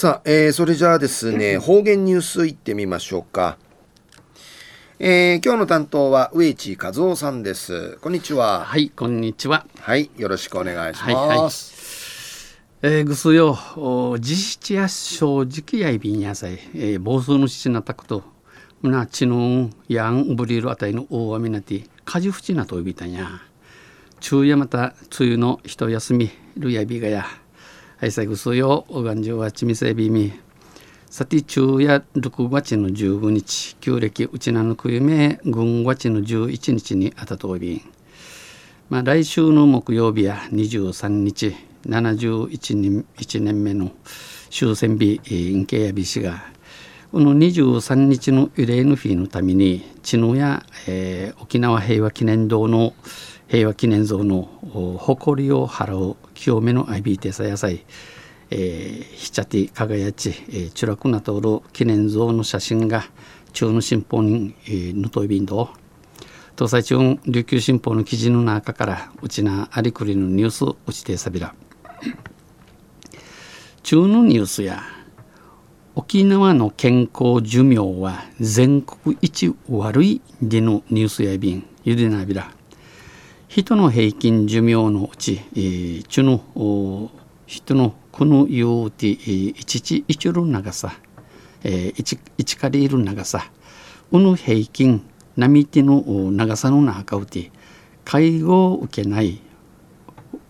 [0.00, 3.58] さあ、えー、それじゃあですね、方言ニュースいってみましょうか。
[4.98, 7.98] えー、今日の担当は植地和夫さんです。
[8.00, 8.64] こんにちは。
[8.64, 9.66] はい、こんにちは。
[9.78, 12.80] はい、よろしくお願いします。
[12.82, 13.58] はいはい、えー、ぐすよ、
[14.20, 18.22] 実質や正直やいびんやさい、えー、暴走の父なたくと、
[18.80, 23.28] むなちのやんぶりるあたりの大雨なて、かじふちなといびたんや。
[24.18, 27.26] 昼夜また梅雨の一休みるやびがや。
[28.00, 30.32] はい、最後すよ、おがんじゅうはちみせびみ。
[31.10, 37.82] さて昼夜6月の15日旧暦うちなのくゆめ軍月の11日にあたとび、
[38.88, 41.54] まあ、来週の木曜日や23日
[41.86, 43.90] 71年 ,1 年目の
[44.48, 46.42] 終戦日陰形やびしが
[47.12, 52.94] この23日の慰霊の日のために茅野や、えー、沖縄平和記念堂の
[53.48, 54.48] 平和記念像の
[54.98, 57.84] 誇りを払う清めの IB テサ野菜
[58.50, 63.04] えー、ひちゃて輝ち、えー、チュラクナトル記念像の写真が
[63.52, 65.70] 中の新報に、えー、ぬといびんど。
[66.56, 71.54] 東西中琉球新報の記事の中からうちなありくりのニュースうちてさびら。
[73.82, 74.82] 中のニュースや
[75.94, 82.50] 沖縄の健康寿命は全国一悪いでのニュースやびんゆでなびら。
[83.50, 87.10] 人の平均寿命のうち、えー、中の
[87.46, 90.92] 人のこのようて一ち一る長さ、
[91.64, 93.50] えー、一かりいる長さ
[94.12, 95.02] うぬ平均
[95.36, 97.50] 波手の長さの中うて
[98.04, 99.40] 介護を受けない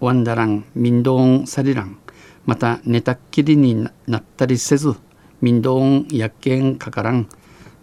[0.00, 2.00] ワンダラン民道ンサリラン
[2.46, 4.96] また寝たっきりになったりせず
[5.40, 7.28] 民道ン薬犬かからん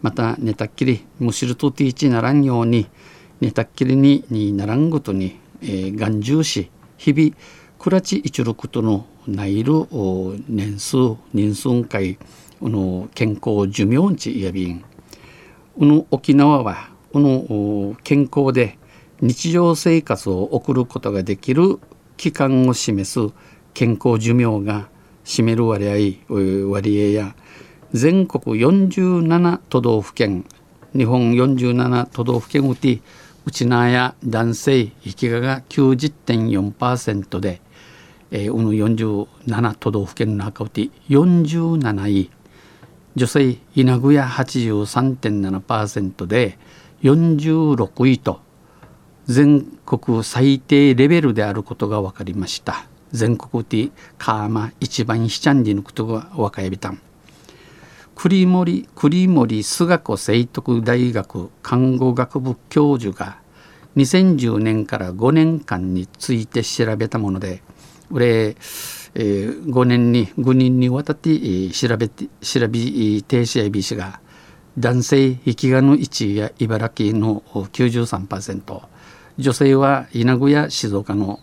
[0.02, 2.88] また寝たっきりむしるとていちならんように
[3.41, 7.31] 寝たっきりにならんごとに、えー、眼中し日々
[7.80, 9.73] クラチ一六とのないる
[10.47, 10.97] 年数
[11.33, 12.17] 人数会
[12.61, 14.83] の健康寿命値やびん。
[15.78, 18.78] この沖縄はこの健康で
[19.22, 21.79] 日常生活を送ることができる
[22.18, 23.34] 期間を示す
[23.74, 24.88] 健康寿命が
[25.25, 27.35] 占める割合割合や
[27.91, 30.45] 全国47都道府県
[30.95, 33.01] 日本47都道府県うち
[33.45, 37.61] うちなや男性生きがが90.4%で
[38.31, 42.31] えー、うぬ47都道府県の中うち47位。
[43.16, 46.57] 女性稲具屋83.7%で
[47.01, 48.41] 46位と
[49.25, 52.88] 全国最低レベルであることが分かりました。
[53.13, 56.89] 全国でカーマ一番ひちゃんりのことが分かりた。
[56.89, 57.00] ん
[58.25, 63.38] 栗森栗森菅子聖徳大学看護学部教授が
[63.97, 67.62] 2010年から5年間について調べたもので
[68.09, 68.56] 俺、
[69.13, 72.80] えー、5年に5人にわたって調べて調べ停
[73.41, 74.22] 止や ABC が
[74.80, 78.81] 男性生きがの1位や茨城の93%
[79.38, 81.40] 女性は稲具や静岡の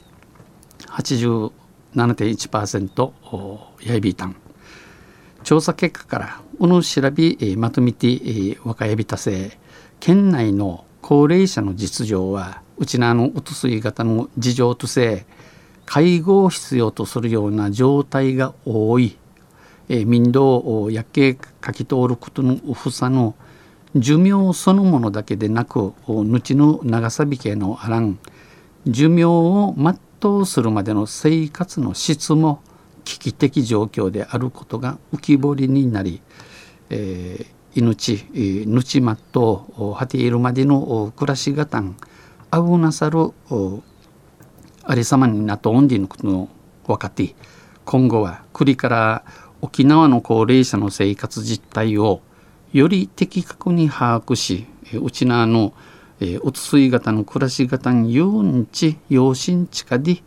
[0.89, 4.42] 87.1%やいびいたん。
[5.45, 9.59] 調査結果からこの調べまとめて若やびたせ。
[10.01, 15.25] 県内の高齢者の実情はうちなのうつすい型の事情とせ
[15.87, 19.17] 介護を必要とするような状態が多い、
[19.89, 23.35] え、民道を夜景書き通ることのふさの
[23.95, 28.19] 寿命そのものだけでなく後の長さびけのあらん。
[28.87, 32.61] 寿命を全うするまでの生活の質も
[33.05, 36.23] 危機的状況であることが浮き彫りになり、
[36.91, 38.27] えー、命
[38.67, 41.97] ぬちまっと果ているまでの暮らしがたん
[42.53, 43.33] 危なさる
[44.85, 46.49] ありさまになっとオンディのことの
[46.87, 47.35] 分かって
[47.85, 49.25] 今後は国から
[49.61, 52.21] 沖縄の高齢者の生活実態を
[52.73, 54.67] より的確に把握し
[55.01, 55.73] うちなの
[56.43, 60.23] うつすい型の暮らし方に有んち養親地下で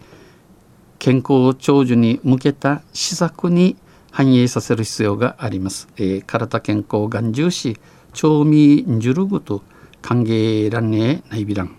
[1.05, 3.77] 健康長寿に向けた施策に
[4.09, 5.87] 反映させる必要があります。
[5.97, 7.77] えー、体健康眼重視
[8.11, 9.61] 調味んじゅるぐと
[10.01, 11.75] 歓迎らんねえないびらん。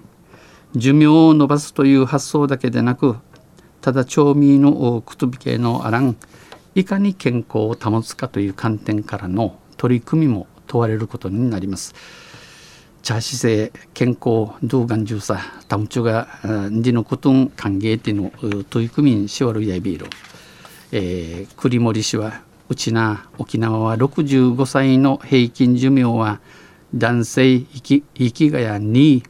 [0.76, 3.16] 寿命を延ばすという発想だけでなく
[3.80, 6.14] ただ調味のくとび系のあらん
[6.76, 11.96] いかに健康を保つかという観点からの取り組みも問われることになります。
[13.06, 15.38] 茶姿勢健康動画重さ
[15.68, 20.06] タムチュがディのことん歓迎っていうの取り組みしわるやびる、
[20.90, 26.40] えー、栗森氏はうちな沖縄は65歳の平均寿命は
[26.96, 29.22] 男性生き生きがや2位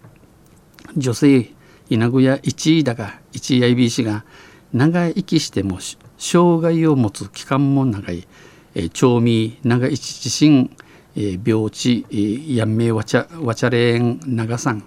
[0.96, 1.52] 女性
[1.90, 4.24] 稲具や1位だが1位 IBC が
[4.72, 5.80] 長生きしても
[6.16, 8.26] 障害を持つ期間も長い、
[8.74, 10.74] えー、町民長一地震、
[11.16, 12.04] 病地、
[12.46, 14.84] やんめわちゃわちゃれん長さん。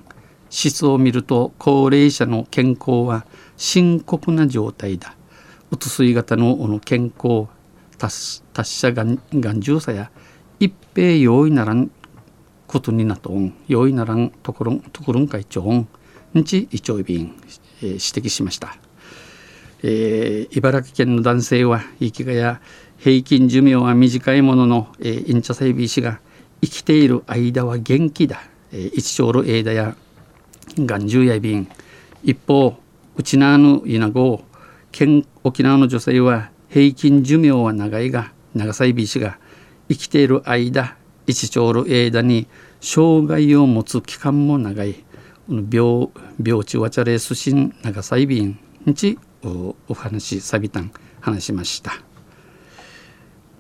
[0.52, 3.26] 質を見ると高齢者の健康は
[3.58, 5.16] 深刻な状態だ。
[5.72, 7.48] うつ水型の健康
[7.98, 9.20] 達者眼
[9.60, 10.12] 中さや
[10.60, 11.90] 一平容易ならん
[12.68, 13.54] ことになとん。
[13.68, 15.88] 容易ならんところところん会長ん。
[16.34, 17.36] 日一丁便、
[17.82, 18.78] えー、指摘しました、
[19.84, 22.62] えー、茨城県の男性は生きがや
[22.98, 26.20] 平均寿命は短いものの、えー、インチャサイビー氏が
[26.62, 28.42] 生きている間は元気だ、
[28.72, 29.96] えー、一丁の枝や
[30.78, 31.68] 眼中や便
[32.24, 32.78] 一方
[33.16, 34.44] うちなぬ稲子
[35.44, 39.38] 沖縄の女性は平均寿命は長いが長さいびしが
[39.88, 42.48] 生きている間一丁の間に
[42.82, 45.04] 障害を持つ期間も長い。
[45.50, 46.10] 病
[46.42, 48.60] 病地わちゃれすしん長さいびん
[48.94, 50.92] ちお話さびたん
[51.22, 51.94] 話しました。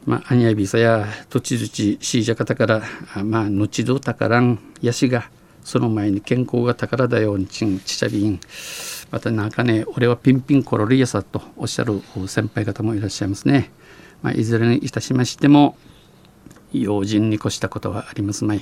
[0.06, 2.81] まあ、アニヤビサや土地土地シージャカタから
[3.24, 5.30] まあ後ど宝んやしが
[5.64, 8.40] その前に健康が宝だよんちんちちゃびん。
[9.12, 13.72] またなんかね俺はピンピンコロリアさとおっしゃる先輩方もいらっしゃいますね、
[14.22, 15.78] まあ、いずれにいたしましても
[16.72, 18.62] 用心に越したことはありますまい。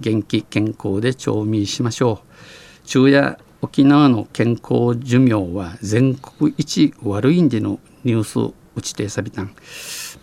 [0.00, 2.26] 元気健康で調味しましょう。
[2.84, 9.54] 昼夜沖縄の健康寿命は全国一悪いんでのニュースを打ちてさびたん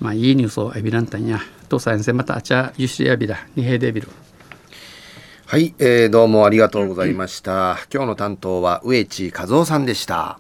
[0.02, 1.40] まあいいニュースをエビランタンや
[1.70, 4.10] と先生またあちゃゆしやびらにへでびる
[5.46, 7.80] はい、えー、どうもありがとうございました。
[7.92, 10.40] 今日の担当は植地和夫さんでした。